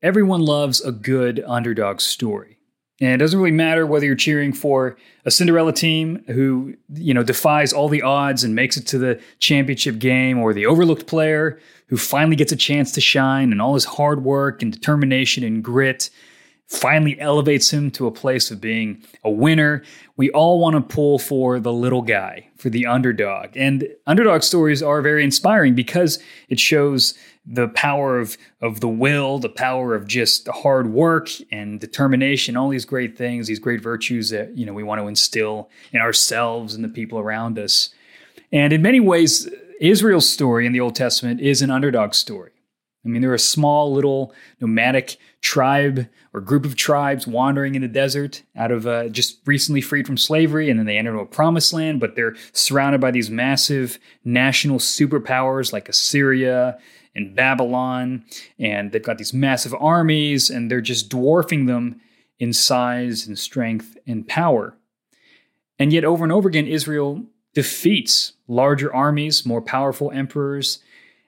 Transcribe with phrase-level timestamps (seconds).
[0.00, 2.58] Everyone loves a good underdog story.
[3.00, 7.22] And it doesn't really matter whether you're cheering for a Cinderella team who, you know,
[7.22, 11.60] defies all the odds and makes it to the championship game or the overlooked player
[11.88, 15.62] who finally gets a chance to shine and all his hard work and determination and
[15.62, 16.10] grit
[16.68, 19.82] finally elevates him to a place of being a winner.
[20.16, 23.56] We all want to pull for the little guy, for the underdog.
[23.56, 27.14] And underdog stories are very inspiring because it shows
[27.46, 32.68] the power of, of the will, the power of just hard work and determination, all
[32.68, 36.74] these great things, these great virtues that you know we want to instill in ourselves
[36.74, 37.90] and the people around us.
[38.52, 39.48] And in many ways,
[39.80, 42.50] Israel's story in the Old Testament is an underdog story.
[43.04, 47.88] I mean, they're a small little nomadic tribe or group of tribes wandering in the
[47.88, 51.26] desert out of uh, just recently freed from slavery, and then they enter into a
[51.26, 56.78] promised land, but they're surrounded by these massive national superpowers like Assyria
[57.14, 58.24] and Babylon,
[58.58, 62.00] and they've got these massive armies, and they're just dwarfing them
[62.38, 64.74] in size and strength and power.
[65.78, 70.80] And yet, over and over again, Israel defeats larger armies, more powerful emperors,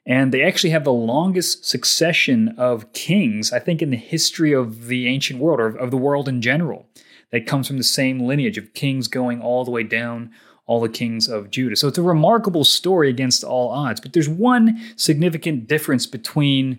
[0.06, 4.87] and they actually have the longest succession of kings, I think, in the history of
[4.87, 6.87] the ancient world or of the world in general.
[7.31, 10.33] That comes from the same lineage of kings going all the way down,
[10.71, 11.75] all the kings of Judah.
[11.75, 14.01] So it's a remarkable story against all odds.
[14.01, 16.79] But there's one significant difference between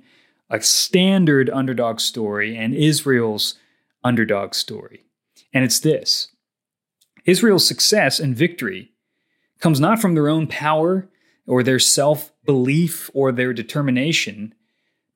[0.50, 3.56] a standard underdog story and Israel's
[4.02, 5.04] underdog story.
[5.54, 6.32] And it's this
[7.26, 8.94] Israel's success and victory
[9.60, 11.10] comes not from their own power
[11.46, 14.56] or their self belief or their determination,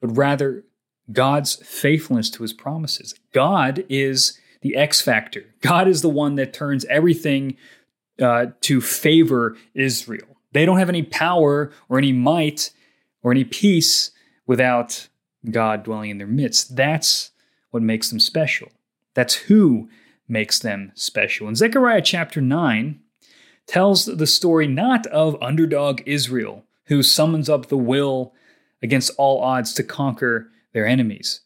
[0.01, 0.65] but rather
[1.09, 3.15] God's faithfulness to his promises.
[3.31, 5.45] God is the X factor.
[5.61, 7.55] God is the one that turns everything
[8.21, 10.27] uh, to favor Israel.
[10.53, 12.71] They don't have any power or any might
[13.23, 14.11] or any peace
[14.47, 15.07] without
[15.49, 16.75] God dwelling in their midst.
[16.75, 17.31] That's
[17.71, 18.69] what makes them special.
[19.13, 19.89] That's who
[20.27, 21.47] makes them special.
[21.47, 22.99] And Zechariah chapter 9,
[23.67, 28.33] tells the story not of underdog Israel, who summons up the will
[28.81, 31.41] against all odds to conquer their enemies,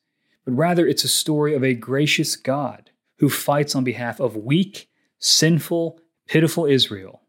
[0.46, 4.90] but rather it's a story of a gracious God who fights on behalf of weak,
[5.20, 7.22] sinful, pitiful Israel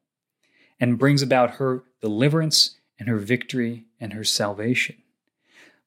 [0.79, 4.97] and brings about her deliverance and her victory and her salvation.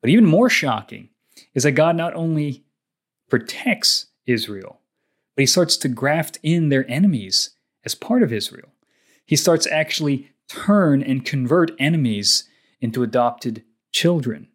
[0.02, 1.10] But even more shocking
[1.54, 2.66] is that God not only
[3.30, 4.82] protects Israel,
[5.36, 7.52] but he starts to graft in their enemies
[7.86, 8.74] as part of Israel
[9.26, 12.48] he starts actually turn and convert enemies
[12.82, 14.48] into adopted children.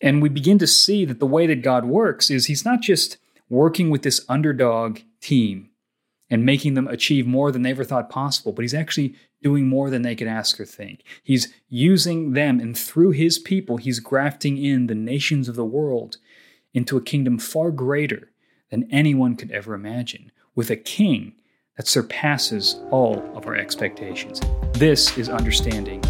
[0.00, 3.18] And we begin to see that the way that God works is he's not just
[3.48, 5.70] working with this underdog team
[6.32, 9.90] and making them achieve more than they ever thought possible, but he's actually doing more
[9.90, 11.02] than they could ask or think.
[11.22, 16.16] He's using them, and through his people, he's grafting in the nations of the world
[16.72, 18.30] into a kingdom far greater
[18.70, 21.34] than anyone could ever imagine, with a king
[21.76, 24.40] that surpasses all of our expectations.
[24.72, 26.00] This is understanding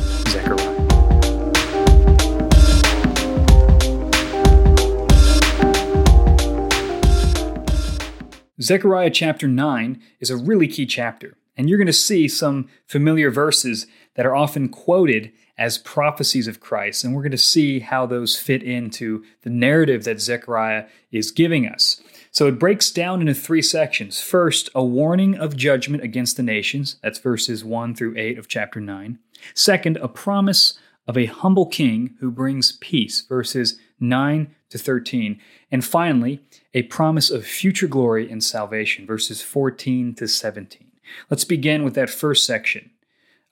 [8.61, 9.11] Zechariah.
[9.11, 13.87] Chapter 9 is a really key chapter, and you're going to see some familiar verses
[14.15, 18.39] that are often quoted as prophecies of Christ, and we're going to see how those
[18.39, 22.03] fit into the narrative that Zechariah is giving us.
[22.31, 24.21] So it breaks down into three sections.
[24.21, 26.97] First, a warning of judgment against the nations.
[27.03, 29.19] That's verses 1 through 8 of chapter 9.
[29.55, 33.23] Second, a promise of a humble king who brings peace.
[33.23, 35.41] Verses 9 to 13.
[35.71, 36.41] And finally,
[36.75, 39.07] a promise of future glory and salvation.
[39.07, 40.93] Verses 14 to 17.
[41.31, 42.91] Let's begin with that first section.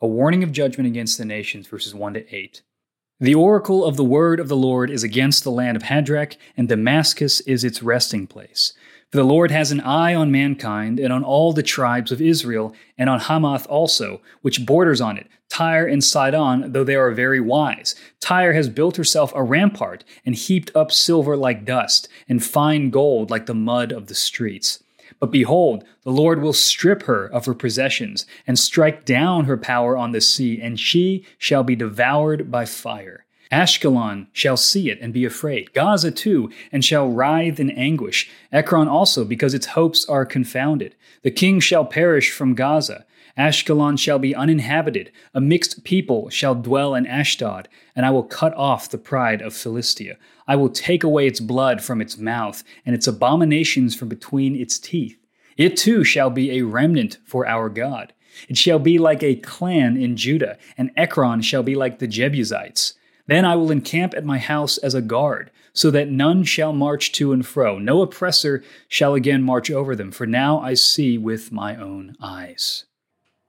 [0.01, 2.63] A warning of judgment against the nations, verses 1 to 8.
[3.21, 6.69] The oracle of the word of the Lord is against the land of Hadrach, and
[6.69, 8.73] Damascus is its resting place.
[9.11, 12.73] For the Lord has an eye on mankind, and on all the tribes of Israel,
[12.97, 17.41] and on Hamath also, which borders on it, Tyre and Sidon, though they are very
[17.41, 17.97] wise.
[18.21, 23.31] Tyre has built herself a rampart, and heaped up silver like dust, and fine gold
[23.31, 24.81] like the mud of the streets.
[25.19, 29.97] But behold, the Lord will strip her of her possessions, and strike down her power
[29.97, 33.27] on the sea, and she shall be devoured by fire.
[33.51, 35.73] Ashkelon shall see it and be afraid.
[35.73, 38.31] Gaza too, and shall writhe in anguish.
[38.53, 40.95] Ekron also, because its hopes are confounded.
[41.23, 43.05] The king shall perish from Gaza.
[43.37, 45.11] Ashkelon shall be uninhabited.
[45.35, 49.55] A mixed people shall dwell in Ashdod, and I will cut off the pride of
[49.55, 50.17] Philistia.
[50.47, 54.79] I will take away its blood from its mouth, and its abominations from between its
[54.79, 55.17] teeth.
[55.57, 58.13] It too shall be a remnant for our God.
[58.49, 62.95] It shall be like a clan in Judah, and Ekron shall be like the Jebusites.
[63.31, 67.13] Then I will encamp at my house as a guard, so that none shall march
[67.13, 67.79] to and fro.
[67.79, 72.87] No oppressor shall again march over them, for now I see with my own eyes.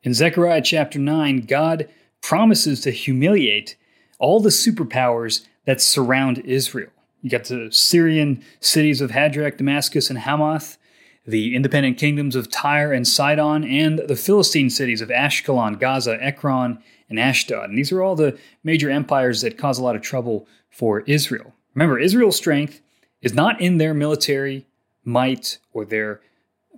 [0.04, 1.90] In Zechariah chapter 9, God
[2.22, 3.76] promises to humiliate
[4.20, 6.92] all the superpowers that surround Israel.
[7.24, 10.78] You got the Syrian cities of Hadrach, Damascus, and Hamath,
[11.26, 16.78] the independent kingdoms of Tyre and Sidon, and the Philistine cities of Ashkelon, Gaza, Ekron,
[17.12, 17.70] and Ashdod.
[17.70, 21.54] And these are all the major empires that cause a lot of trouble for Israel.
[21.76, 22.82] Remember, Israel's strength
[23.22, 24.66] is not in their military
[25.04, 26.22] might or their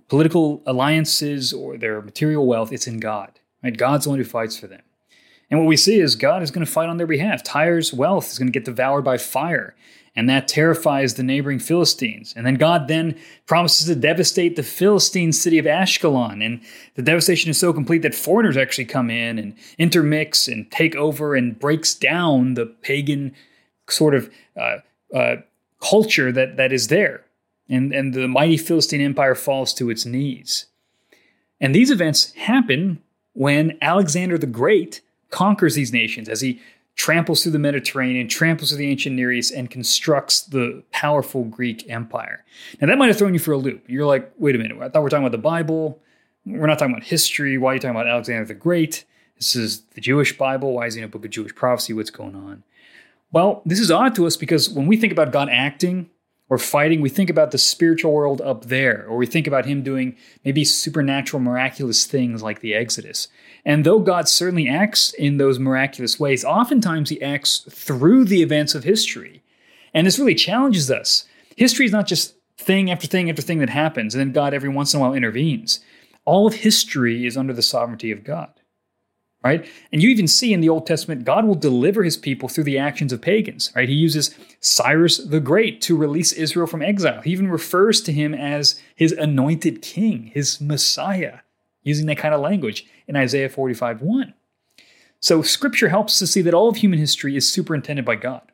[0.08, 3.40] political alliances or their material wealth, it's in God.
[3.62, 3.76] Right?
[3.76, 4.82] God's the one who fights for them.
[5.50, 7.42] And what we see is God is going to fight on their behalf.
[7.42, 9.74] Tyre's wealth is going to get devoured by fire,
[10.16, 12.32] and that terrifies the neighboring Philistines.
[12.36, 16.60] And then God then promises to devastate the Philistine city of Ashkelon, and
[16.94, 21.34] the devastation is so complete that foreigners actually come in and intermix and take over
[21.34, 23.34] and breaks down the pagan
[23.88, 24.78] sort of uh,
[25.14, 25.36] uh,
[25.80, 27.24] culture that that is there,
[27.68, 30.66] and and the mighty Philistine empire falls to its knees.
[31.60, 33.02] And these events happen
[33.32, 35.00] when Alexander the Great
[35.30, 36.60] conquers these nations as he
[36.96, 41.88] tramples through the Mediterranean, tramples through the ancient Near East, and constructs the powerful Greek
[41.90, 42.44] Empire.
[42.80, 43.84] Now, that might have thrown you for a loop.
[43.88, 46.00] You're like, wait a minute, I thought we are talking about the Bible.
[46.46, 47.58] We're not talking about history.
[47.58, 49.04] Why are you talking about Alexander the Great?
[49.36, 50.74] This is the Jewish Bible.
[50.74, 51.92] Why is he in a book of Jewish prophecy?
[51.92, 52.62] What's going on?
[53.32, 56.10] Well, this is odd to us because when we think about God acting
[56.54, 59.82] or fighting, we think about the spiritual world up there, or we think about him
[59.82, 63.26] doing maybe supernatural, miraculous things like the Exodus.
[63.64, 68.76] And though God certainly acts in those miraculous ways, oftentimes he acts through the events
[68.76, 69.42] of history.
[69.92, 71.26] And this really challenges us.
[71.56, 74.68] History is not just thing after thing after thing that happens, and then God every
[74.68, 75.80] once in a while intervenes.
[76.24, 78.60] All of history is under the sovereignty of God
[79.44, 79.68] right?
[79.92, 82.78] And you even see in the Old Testament, God will deliver his people through the
[82.78, 83.88] actions of pagans, right?
[83.88, 87.20] He uses Cyrus the Great to release Israel from exile.
[87.20, 91.40] He even refers to him as his anointed king, his Messiah,
[91.82, 94.34] using that kind of language in Isaiah 45 1.
[95.20, 98.50] So scripture helps to see that all of human history is superintended by God.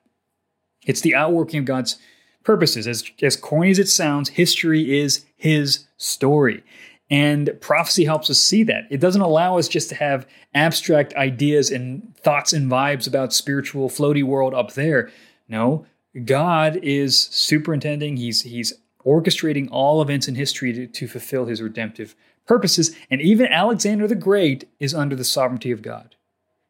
[0.87, 1.99] It's the outworking of God's
[2.43, 2.89] purposes.
[2.89, 6.65] As, as corny as it sounds, history is his story.
[7.11, 8.85] And prophecy helps us see that.
[8.89, 13.89] It doesn't allow us just to have abstract ideas and thoughts and vibes about spiritual
[13.89, 15.11] floaty world up there.
[15.49, 15.87] No,
[16.25, 18.73] God is superintending, he's he's
[19.05, 22.15] orchestrating all events in history to, to fulfill his redemptive
[22.47, 22.95] purposes.
[23.11, 26.17] And even Alexander the Great is under the sovereignty of God.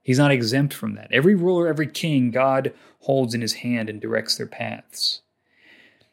[0.03, 1.09] He's not exempt from that.
[1.13, 5.23] Every ruler, every king, God holds in his hand and directs their paths.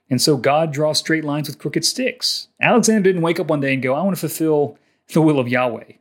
[0.09, 2.47] And so God draws straight lines with crooked sticks.
[2.61, 4.77] Alexander didn't wake up one day and go, I want to fulfill
[5.13, 5.93] the will of Yahweh.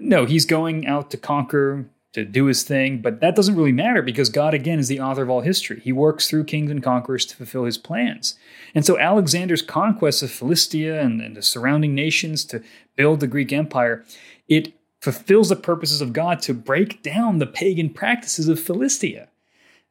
[0.00, 4.00] No, he's going out to conquer, to do his thing, but that doesn't really matter
[4.00, 5.80] because God, again, is the author of all history.
[5.80, 8.38] He works through kings and conquerors to fulfill his plans.
[8.72, 12.62] And so Alexander's conquest of Philistia and, and the surrounding nations to
[12.94, 14.04] build the Greek Empire,
[14.48, 19.28] it fulfills the purposes of God to break down the pagan practices of Philistia.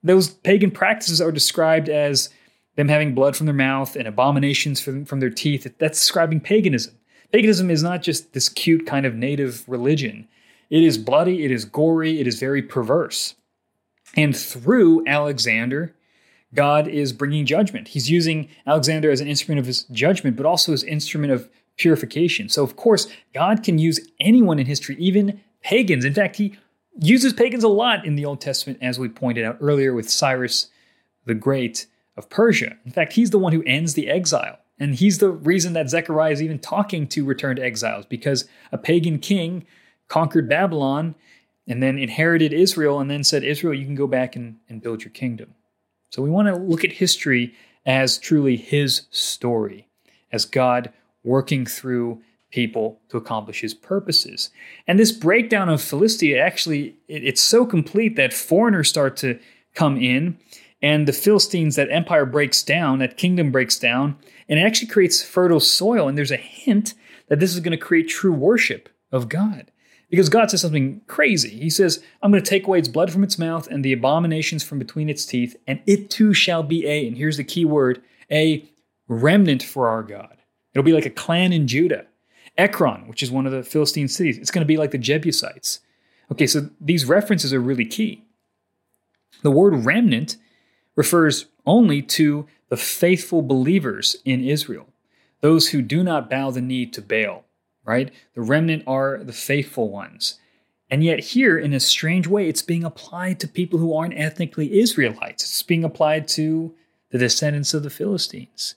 [0.01, 2.29] Those pagan practices are described as
[2.75, 5.71] them having blood from their mouth and abominations from, from their teeth.
[5.77, 6.97] That's describing paganism.
[7.31, 10.27] Paganism is not just this cute kind of native religion.
[10.69, 13.35] It is bloody, it is gory, it is very perverse.
[14.15, 15.95] And through Alexander,
[16.53, 17.89] God is bringing judgment.
[17.89, 22.49] He's using Alexander as an instrument of his judgment, but also as instrument of purification.
[22.49, 26.05] So, of course, God can use anyone in history, even pagans.
[26.05, 26.55] In fact, he
[26.99, 30.67] uses pagans a lot in the Old Testament, as we pointed out earlier with Cyrus
[31.25, 32.77] the Great of Persia.
[32.85, 34.59] In fact, he's the one who ends the exile.
[34.79, 39.19] And he's the reason that Zechariah is even talking to returned exiles, because a pagan
[39.19, 39.65] king
[40.07, 41.15] conquered Babylon
[41.67, 45.03] and then inherited Israel and then said, Israel, you can go back and, and build
[45.03, 45.53] your kingdom.
[46.09, 47.55] So we want to look at history
[47.85, 49.87] as truly his story,
[50.31, 50.91] as God
[51.23, 54.49] working through people to accomplish his purposes.
[54.87, 59.39] And this breakdown of Philistia actually, it, it's so complete that foreigners start to
[59.73, 60.37] come in
[60.83, 64.17] and the Philistines, that empire breaks down, that kingdom breaks down,
[64.49, 66.09] and it actually creates fertile soil.
[66.09, 66.93] And there's a hint
[67.29, 69.71] that this is going to create true worship of God.
[70.09, 71.57] Because God says something crazy.
[71.57, 74.61] He says, I'm going to take away its blood from its mouth and the abominations
[74.61, 78.03] from between its teeth, and it too shall be a, and here's the key word,
[78.29, 78.69] a
[79.07, 80.37] remnant for our God.
[80.73, 82.05] It'll be like a clan in Judah.
[82.57, 85.79] Ekron, which is one of the Philistine cities, it's going to be like the Jebusites.
[86.31, 88.25] Okay, so these references are really key.
[89.41, 90.37] The word remnant
[90.95, 94.87] refers only to the faithful believers in Israel,
[95.41, 97.45] those who do not bow the knee to Baal,
[97.85, 98.11] right?
[98.33, 100.39] The remnant are the faithful ones.
[100.89, 104.79] And yet, here, in a strange way, it's being applied to people who aren't ethnically
[104.79, 105.43] Israelites.
[105.43, 106.75] It's being applied to
[107.09, 108.75] the descendants of the Philistines.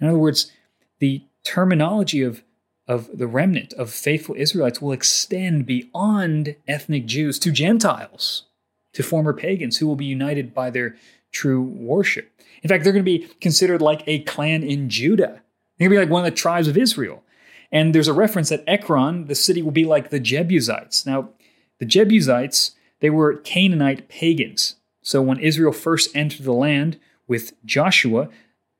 [0.00, 0.50] In other words,
[0.98, 2.42] the terminology of,
[2.86, 8.44] of the remnant of faithful Israelites will extend beyond ethnic Jews to Gentiles,
[8.92, 10.96] to former pagans who will be united by their
[11.34, 12.30] true worship.
[12.62, 15.42] In fact, they're going to be considered like a clan in Judah.
[15.76, 17.22] They're going to be like one of the tribes of Israel.
[17.70, 21.04] And there's a reference that Ekron, the city, will be like the Jebusites.
[21.04, 21.30] Now,
[21.80, 24.76] the Jebusites, they were Canaanite pagans.
[25.02, 28.28] So when Israel first entered the land with Joshua,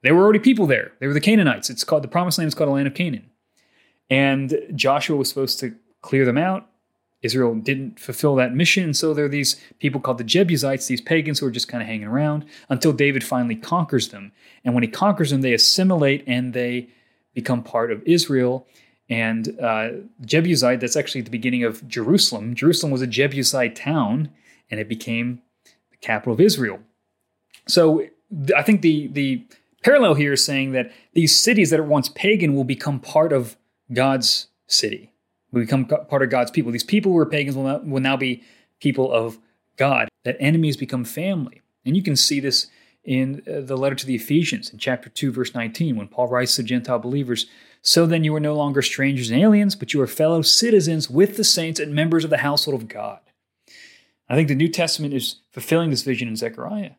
[0.02, 0.92] there were already people there.
[1.00, 1.68] They were the Canaanites.
[1.68, 3.30] It's called the promised land is called the land of Canaan.
[4.08, 6.68] And Joshua was supposed to clear them out.
[7.24, 11.00] Israel didn't fulfill that mission, and so there are these people called the Jebusites, these
[11.00, 14.30] pagans who are just kind of hanging around until David finally conquers them.
[14.62, 16.90] And when he conquers them, they assimilate and they
[17.32, 18.66] become part of Israel.
[19.08, 19.88] And uh,
[20.22, 22.54] Jebusite, that's actually the beginning of Jerusalem.
[22.54, 24.28] Jerusalem was a Jebusite town,
[24.70, 25.40] and it became
[25.90, 26.80] the capital of Israel.
[27.66, 28.06] So
[28.54, 29.46] I think the the
[29.82, 33.56] parallel here is saying that these cities that are once pagan will become part of
[33.90, 35.13] God's city
[35.54, 36.72] we become part of God's people.
[36.72, 38.42] These people who are pagans will now, will now be
[38.80, 39.38] people of
[39.76, 40.08] God.
[40.24, 41.62] That enemies become family.
[41.86, 42.66] And you can see this
[43.04, 46.56] in uh, the letter to the Ephesians in chapter 2, verse 19, when Paul writes
[46.56, 47.46] to Gentile believers
[47.82, 51.36] So then you are no longer strangers and aliens, but you are fellow citizens with
[51.36, 53.20] the saints and members of the household of God.
[54.28, 56.92] I think the New Testament is fulfilling this vision in Zechariah,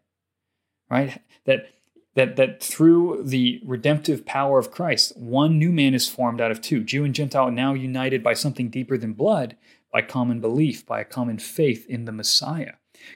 [0.90, 1.20] right?
[1.46, 1.70] That
[2.16, 6.62] that that through the redemptive power of Christ, one new man is formed out of
[6.62, 6.84] two.
[6.84, 9.56] Jew and Gentile now united by something deeper than blood,
[9.92, 12.74] by common belief, by a common faith in the Messiah.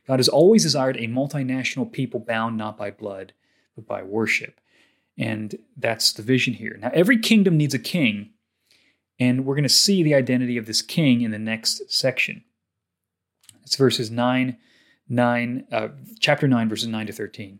[0.07, 3.33] God has always desired a multinational people bound not by blood,
[3.75, 4.59] but by worship.
[5.17, 6.77] And that's the vision here.
[6.79, 8.31] Now, every kingdom needs a king,
[9.19, 12.43] and we're going to see the identity of this king in the next section.
[13.63, 14.57] It's verses 9,
[15.07, 15.87] 9, uh,
[16.19, 17.59] chapter 9, verses 9 to 13.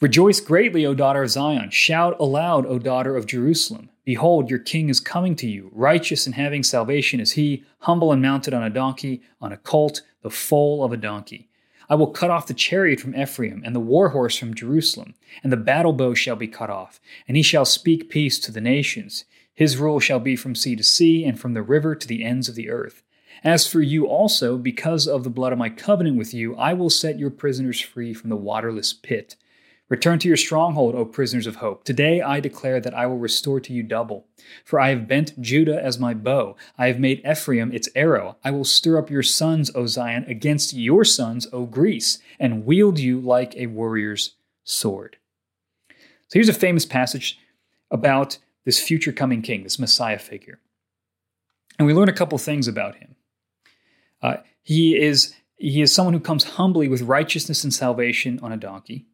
[0.00, 1.68] Rejoice greatly, O daughter of Zion.
[1.68, 3.90] Shout aloud, O daughter of Jerusalem.
[4.06, 5.70] Behold, your king is coming to you.
[5.74, 10.00] Righteous and having salvation is he, humble and mounted on a donkey, on a colt,
[10.22, 11.50] the foal of a donkey.
[11.90, 15.52] I will cut off the chariot from Ephraim, and the war horse from Jerusalem, and
[15.52, 19.26] the battle bow shall be cut off, and he shall speak peace to the nations.
[19.54, 22.48] His rule shall be from sea to sea, and from the river to the ends
[22.48, 23.02] of the earth.
[23.44, 26.88] As for you also, because of the blood of my covenant with you, I will
[26.88, 29.36] set your prisoners free from the waterless pit.
[29.90, 31.82] Return to your stronghold, O prisoners of hope.
[31.82, 34.28] Today I declare that I will restore to you double.
[34.64, 36.56] For I have bent Judah as my bow.
[36.78, 38.36] I have made Ephraim its arrow.
[38.44, 43.00] I will stir up your sons, O Zion, against your sons, O Greece, and wield
[43.00, 45.16] you like a warrior's sword.
[46.28, 47.40] So here's a famous passage
[47.90, 50.60] about this future coming king, this Messiah figure.
[51.80, 53.16] And we learn a couple things about him.
[54.22, 58.56] Uh, he is he is someone who comes humbly with righteousness and salvation on a
[58.56, 59.06] donkey.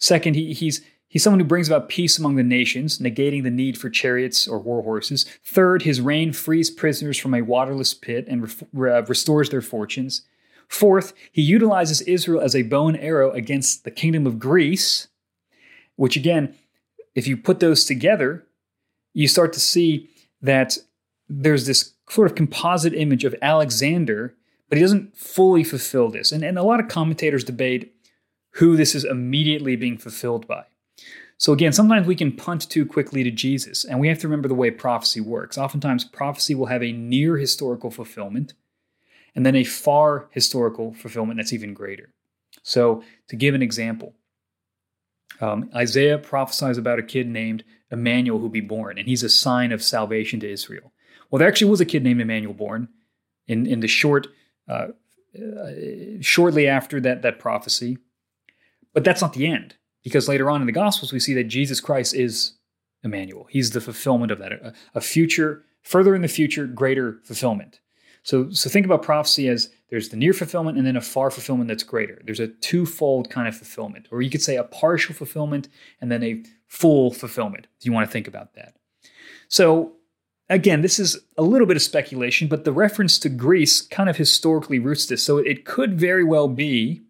[0.00, 3.76] Second, he, he's He's someone who brings about peace among the nations, negating the need
[3.76, 5.26] for chariots or war horses.
[5.44, 10.22] Third, his reign frees prisoners from a waterless pit and re- uh, restores their fortunes.
[10.68, 15.08] Fourth, he utilizes Israel as a bow and arrow against the kingdom of Greece,
[15.96, 16.54] which again,
[17.16, 18.46] if you put those together,
[19.12, 20.08] you start to see
[20.40, 20.78] that
[21.28, 24.36] there's this sort of composite image of Alexander,
[24.68, 26.30] but he doesn't fully fulfill this.
[26.30, 27.92] And, and a lot of commentators debate
[28.60, 30.64] who this is immediately being fulfilled by.
[31.38, 34.48] So, again, sometimes we can punt too quickly to Jesus, and we have to remember
[34.48, 35.56] the way prophecy works.
[35.56, 38.52] Oftentimes, prophecy will have a near historical fulfillment
[39.34, 42.12] and then a far historical fulfillment that's even greater.
[42.62, 44.12] So, to give an example,
[45.40, 49.72] um, Isaiah prophesies about a kid named Emmanuel who'll be born, and he's a sign
[49.72, 50.92] of salvation to Israel.
[51.30, 52.88] Well, there actually was a kid named Emmanuel born
[53.48, 54.26] in, in the short,
[54.68, 54.88] uh,
[55.34, 55.70] uh,
[56.20, 57.96] shortly after that, that prophecy.
[58.92, 61.80] But that's not the end, because later on in the Gospels, we see that Jesus
[61.80, 62.54] Christ is
[63.02, 63.46] Emmanuel.
[63.50, 67.80] He's the fulfillment of that, a, a future, further in the future, greater fulfillment.
[68.22, 71.68] So, so think about prophecy as there's the near fulfillment and then a far fulfillment
[71.68, 72.20] that's greater.
[72.24, 75.68] There's a twofold kind of fulfillment, or you could say a partial fulfillment
[76.00, 77.66] and then a full fulfillment.
[77.80, 78.74] Do you want to think about that?
[79.48, 79.94] So,
[80.48, 84.16] again, this is a little bit of speculation, but the reference to Greece kind of
[84.16, 85.24] historically roots this.
[85.24, 87.02] So, it could very well be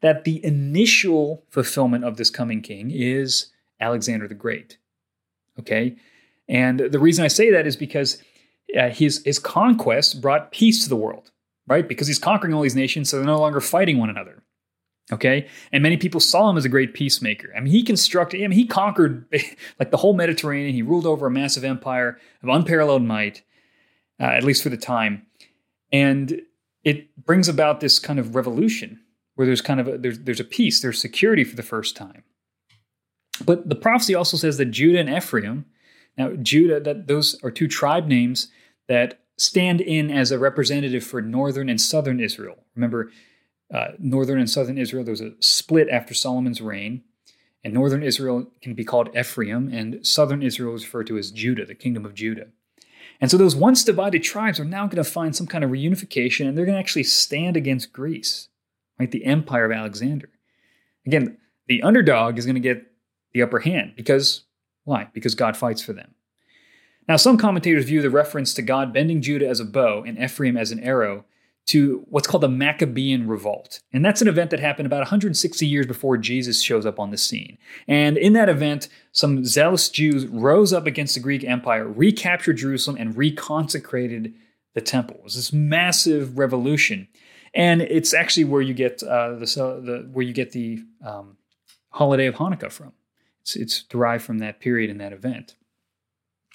[0.00, 3.46] that the initial fulfillment of this coming king is
[3.80, 4.78] Alexander the Great.
[5.58, 5.96] Okay?
[6.48, 8.22] And the reason I say that is because
[8.78, 11.30] uh, his, his conquest brought peace to the world,
[11.66, 11.88] right?
[11.88, 14.42] Because he's conquering all these nations, so they're no longer fighting one another.
[15.10, 15.48] Okay?
[15.72, 17.48] And many people saw him as a great peacemaker.
[17.56, 19.26] I mean, he constructed, I mean, he conquered
[19.78, 20.74] like the whole Mediterranean.
[20.74, 23.42] He ruled over a massive empire of unparalleled might,
[24.20, 25.26] uh, at least for the time.
[25.92, 26.42] And
[26.84, 29.00] it brings about this kind of revolution
[29.38, 32.24] where there's kind of a, there's, there's a peace, there's security for the first time.
[33.44, 35.64] But the prophecy also says that Judah and Ephraim,
[36.16, 38.48] now Judah, that those are two tribe names
[38.88, 42.56] that stand in as a representative for northern and southern Israel.
[42.74, 43.12] Remember,
[43.72, 47.04] uh, northern and southern Israel, there was a split after Solomon's reign.
[47.62, 51.64] And northern Israel can be called Ephraim, and southern Israel is referred to as Judah,
[51.64, 52.48] the kingdom of Judah.
[53.20, 56.48] And so those once divided tribes are now going to find some kind of reunification,
[56.48, 58.48] and they're going to actually stand against Greece,
[58.98, 59.10] right?
[59.10, 60.28] The empire of Alexander.
[61.06, 62.86] Again, the underdog is going to get
[63.32, 64.44] the upper hand because
[64.84, 65.08] why?
[65.12, 66.14] Because God fights for them.
[67.08, 70.56] Now, some commentators view the reference to God bending Judah as a bow and Ephraim
[70.56, 71.24] as an arrow
[71.68, 73.80] to what's called the Maccabean Revolt.
[73.92, 77.18] And that's an event that happened about 160 years before Jesus shows up on the
[77.18, 77.58] scene.
[77.86, 82.96] And in that event, some zealous Jews rose up against the Greek Empire, recaptured Jerusalem,
[82.98, 84.32] and reconsecrated
[84.74, 85.16] the temple.
[85.16, 87.08] It was this massive revolution.
[87.54, 91.36] And it's actually where you get uh, the, the, where you get the um,
[91.90, 92.92] holiday of Hanukkah from.
[93.40, 95.56] It's, it's derived from that period and that event.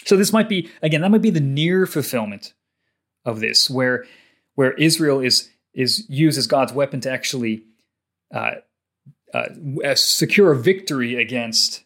[0.06, 2.54] So this might be again that might be the near fulfillment
[3.26, 4.06] of this, where
[4.56, 7.64] where Israel is is used as God's weapon to actually
[8.34, 8.56] uh,
[9.34, 11.84] uh, secure a victory against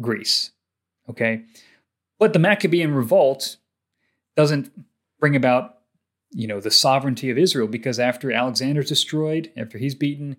[0.00, 0.50] Greece.
[1.08, 1.44] Okay,
[2.18, 3.56] but the Maccabean revolt
[4.36, 4.72] doesn't
[5.20, 5.78] bring about
[6.32, 10.36] you know the sovereignty of Israel because after Alexander's destroyed, after he's beaten,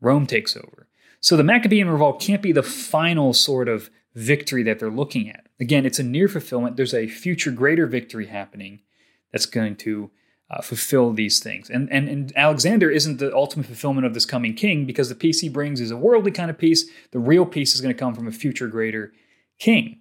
[0.00, 0.88] Rome takes over.
[1.20, 5.46] So the Maccabean revolt can't be the final sort of victory that they're looking at.
[5.60, 6.76] Again, it's a near fulfillment.
[6.76, 8.80] There's a future greater victory happening
[9.30, 10.10] that's going to
[10.50, 11.70] uh, fulfill these things.
[11.70, 15.40] And, and, and Alexander isn't the ultimate fulfillment of this coming king because the peace
[15.40, 16.90] he brings is a worldly kind of peace.
[17.12, 19.12] The real peace is going to come from a future greater
[19.58, 20.00] king.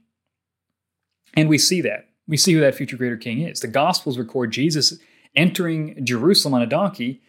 [1.35, 2.07] And we see that.
[2.27, 3.59] We see who that future greater king is.
[3.59, 4.97] The Gospels record Jesus
[5.35, 7.21] entering Jerusalem on a donkey,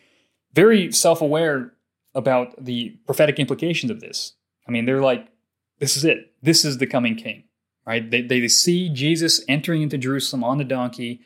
[0.54, 1.72] very self aware
[2.14, 4.34] about the prophetic implications of this.
[4.66, 5.28] I mean, they're like,
[5.78, 6.32] this is it.
[6.42, 7.44] This is the coming king,
[7.86, 8.08] right?
[8.10, 11.20] They, they see Jesus entering into Jerusalem on the donkey,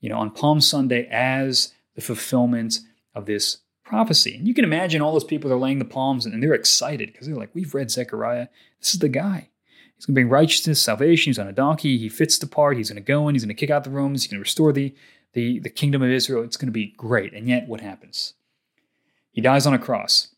[0.00, 2.80] you know, on Palm Sunday as the fulfillment
[3.14, 4.36] of this prophecy.
[4.36, 7.12] And you can imagine all those people that are laying the palms and they're excited
[7.12, 8.48] because they're like, we've read Zechariah.
[8.80, 9.48] This is the guy.
[9.96, 11.30] He's going to bring righteousness, salvation.
[11.30, 11.96] He's on a donkey.
[11.96, 12.76] He fits the part.
[12.76, 13.34] He's going to go in.
[13.34, 14.22] He's going to kick out the Romans.
[14.22, 14.94] He's going to restore the,
[15.36, 16.42] the, the kingdom of Israel.
[16.42, 17.34] It's going to be great.
[17.34, 18.32] And yet, what happens?
[19.32, 20.28] He dies on a cross.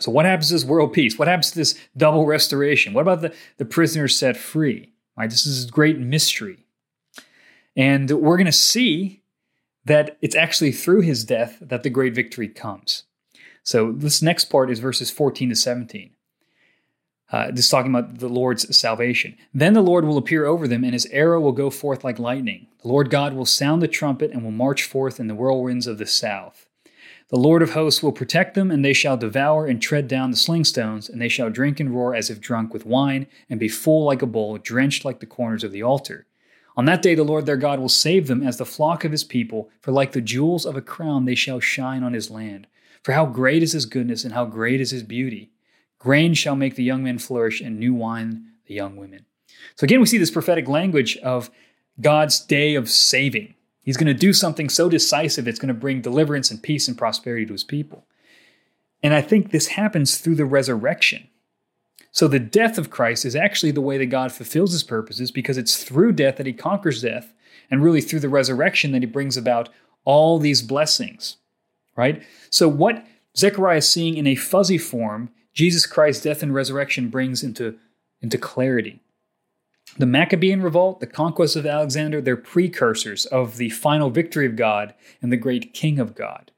[0.00, 1.16] So, what happens to this world peace?
[1.16, 2.94] What happens to this double restoration?
[2.94, 4.92] What about the, the prisoners set free?
[5.16, 6.66] Right, this is a great mystery.
[7.76, 9.22] And we're going to see
[9.84, 13.04] that it's actually through his death that the great victory comes.
[13.62, 16.10] So, this next part is verses 14 to 17.
[17.32, 19.34] Uh, this is talking about the Lord's salvation.
[19.54, 22.66] Then the Lord will appear over them, and his arrow will go forth like lightning.
[22.82, 25.96] The Lord God will sound the trumpet and will march forth in the whirlwinds of
[25.96, 26.66] the south.
[27.30, 30.36] The Lord of hosts will protect them, and they shall devour and tread down the
[30.36, 34.04] slingstones, and they shall drink and roar as if drunk with wine, and be full
[34.04, 36.26] like a bowl, drenched like the corners of the altar.
[36.76, 39.24] On that day the Lord their God will save them as the flock of his
[39.24, 42.66] people, for like the jewels of a crown they shall shine on his land.
[43.02, 45.52] For how great is his goodness, and how great is his beauty!
[46.02, 49.24] Grain shall make the young men flourish, and new wine the young women.
[49.76, 51.48] So again, we see this prophetic language of
[52.00, 53.54] God's day of saving.
[53.82, 56.98] He's going to do something so decisive, it's going to bring deliverance and peace and
[56.98, 58.04] prosperity to his people.
[59.02, 61.28] And I think this happens through the resurrection.
[62.10, 65.56] So the death of Christ is actually the way that God fulfills his purposes because
[65.56, 67.32] it's through death that he conquers death,
[67.70, 69.68] and really through the resurrection that he brings about
[70.04, 71.36] all these blessings,
[71.96, 72.22] right?
[72.50, 77.42] So what Zechariah is seeing in a fuzzy form, Jesus Christ's death and resurrection brings
[77.42, 77.76] into,
[78.20, 79.00] into clarity.
[79.98, 84.94] The Maccabean revolt, the conquest of Alexander, they're precursors of the final victory of God
[85.20, 86.50] and the great King of God.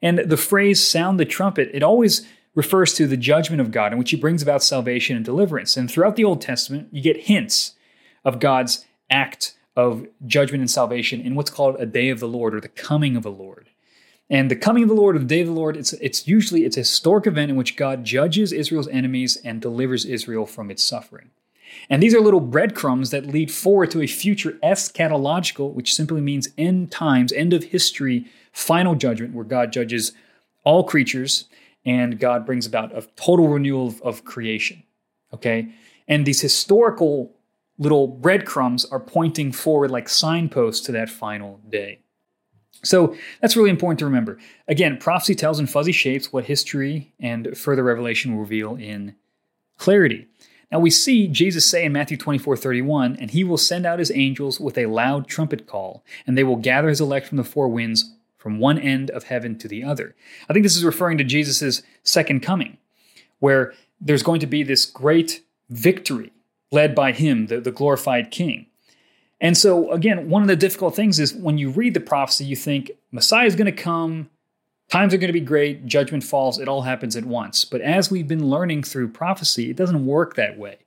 [0.00, 3.98] And the phrase sound the trumpet, it always refers to the judgment of God in
[3.98, 5.76] which he brings about salvation and deliverance.
[5.76, 7.74] And throughout the Old Testament, you get hints
[8.24, 12.54] of God's act of judgment and salvation in what's called a day of the Lord
[12.54, 13.69] or the coming of the Lord.
[14.30, 16.64] And the coming of the Lord or the day of the Lord, it's, it's usually
[16.64, 20.84] it's a historic event in which God judges Israel's enemies and delivers Israel from its
[20.84, 21.30] suffering.
[21.88, 26.48] And these are little breadcrumbs that lead forward to a future eschatological, which simply means
[26.56, 30.12] end times, end of history, final judgment, where God judges
[30.64, 31.46] all creatures
[31.84, 34.82] and God brings about a total renewal of, of creation.
[35.32, 35.72] Okay?
[36.06, 37.32] And these historical
[37.78, 42.00] little breadcrumbs are pointing forward like signposts to that final day.
[42.82, 44.38] So that's really important to remember.
[44.66, 49.14] Again, prophecy tells in fuzzy shapes what history and further revelation will reveal in
[49.76, 50.26] clarity.
[50.72, 54.12] Now we see Jesus say in Matthew 24 31, and he will send out his
[54.12, 57.68] angels with a loud trumpet call, and they will gather his elect from the four
[57.68, 60.14] winds from one end of heaven to the other.
[60.48, 62.78] I think this is referring to Jesus' second coming,
[63.40, 66.32] where there's going to be this great victory
[66.72, 68.66] led by him, the, the glorified king.
[69.40, 72.56] And so, again, one of the difficult things is when you read the prophecy, you
[72.56, 74.28] think Messiah is going to come,
[74.90, 77.64] times are going to be great, judgment falls, it all happens at once.
[77.64, 80.78] But as we've been learning through prophecy, it doesn't work that way.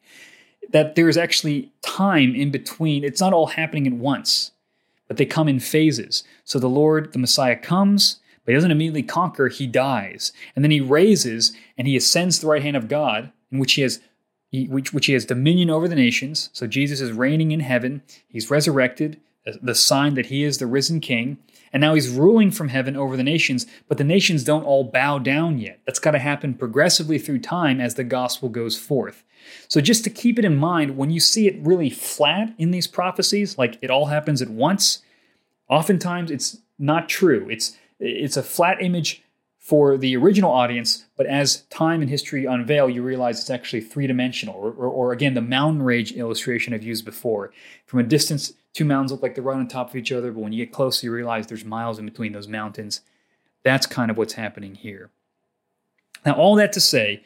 [0.69, 4.51] That there's actually time in between, it's not all happening at once,
[5.07, 6.23] but they come in phases.
[6.43, 10.31] So the Lord, the Messiah comes, but he doesn't immediately conquer, he dies.
[10.55, 13.73] And then he raises and he ascends to the right hand of God, in which
[13.73, 13.99] he has
[14.53, 16.51] he, which, which he has dominion over the nations.
[16.53, 18.03] So Jesus is reigning in heaven.
[18.27, 19.19] He's resurrected,
[19.61, 21.39] the sign that he is the risen king.
[21.73, 25.17] And now he's ruling from heaven over the nations, but the nations don't all bow
[25.17, 25.79] down yet.
[25.87, 29.23] That's got to happen progressively through time as the gospel goes forth.
[29.67, 32.85] So just to keep it in mind, when you see it really flat in these
[32.85, 35.01] prophecies, like it all happens at once,
[35.67, 37.49] oftentimes it's not true.
[37.49, 39.22] It's it's a flat image
[39.63, 44.07] for the original audience, but as time and history unveil, you realize it's actually three
[44.07, 44.55] dimensional.
[44.55, 47.53] Or, or, or, again, the mountain range illustration I've used before.
[47.85, 50.41] From a distance, two mountains look like they're right on top of each other, but
[50.41, 52.99] when you get closer, you realize there's miles in between those mountains.
[53.63, 55.11] That's kind of what's happening here.
[56.25, 57.23] Now, all that to say,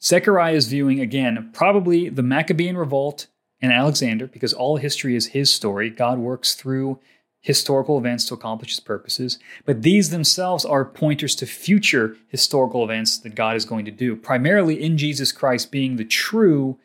[0.00, 3.26] Zechariah is viewing, again, probably the Maccabean revolt
[3.60, 5.90] and Alexander, because all history is his story.
[5.90, 7.00] God works through
[7.40, 13.18] historical events to accomplish his purposes, but these themselves are pointers to future historical events
[13.18, 16.78] that God is going to do, primarily in Jesus Christ being the true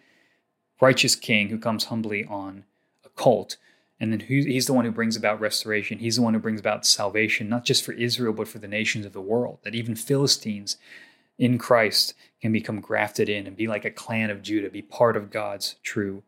[0.80, 2.64] righteous king who comes humbly on
[3.04, 3.58] a colt.
[4.00, 6.00] And then he's the one who brings about restoration.
[6.00, 9.06] He's the one who brings about salvation, not just for Israel, but for the nations
[9.06, 9.60] of the world.
[9.64, 10.78] That even Philistines
[11.38, 15.16] in Christ can become grafted in and be like a clan of Judah, be part
[15.16, 16.24] of God's true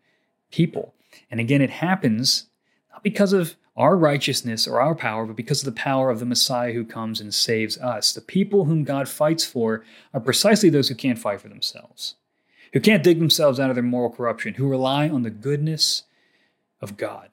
[0.49, 0.93] people.
[1.29, 2.47] And again, it happens
[2.91, 6.25] not because of our righteousness or our power, but because of the power of the
[6.25, 8.11] Messiah who comes and saves us.
[8.11, 12.15] The people whom God fights for are precisely those who can't fight for themselves,
[12.73, 16.03] who can't dig themselves out of their moral corruption, who rely on the goodness
[16.81, 17.29] of God,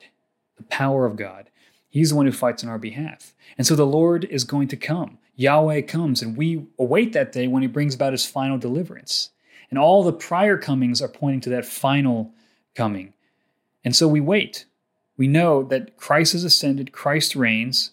[0.56, 1.48] the power of God.
[1.88, 3.34] He's the one who fights on our behalf.
[3.56, 5.18] And so the Lord is going to come.
[5.36, 9.30] Yahweh comes, and we await that day when he brings about his final deliverance.
[9.70, 12.32] And all the prior comings are pointing to that final
[12.74, 13.14] coming.
[13.82, 14.66] And so we wait
[15.16, 17.92] we know that Christ has ascended, Christ reigns,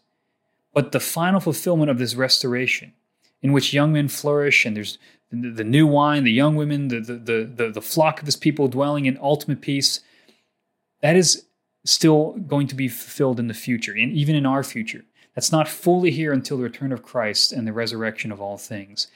[0.74, 2.94] but the final fulfillment of this restoration,
[3.42, 4.98] in which young men flourish and there's
[5.32, 9.06] the, new wine, the young women, the, the, the, the flock of his people dwelling
[9.06, 10.02] in ultimate peace,
[11.02, 11.46] that is
[11.86, 15.06] still going to be fulfilled in the future, and even in our future.
[15.36, 19.08] That's not fully here until the return of Christ and the resurrection of all things.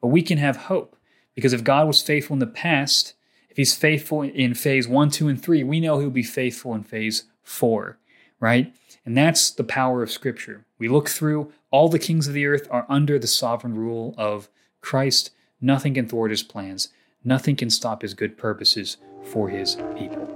[0.00, 0.96] But we can have hope
[1.34, 3.14] because if God was faithful in the past,
[3.48, 6.82] if he's faithful in phase one, two, and three, we know he'll be faithful in
[6.82, 7.98] phase four,
[8.40, 8.74] right?
[9.04, 10.64] And that's the power of Scripture.
[10.78, 14.48] We look through, all the kings of the earth are under the sovereign rule of
[14.80, 15.30] Christ.
[15.60, 16.88] Nothing can thwart his plans,
[17.24, 20.31] nothing can stop his good purposes for his people.